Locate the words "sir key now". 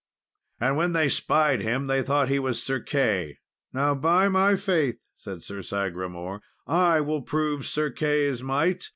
2.63-3.93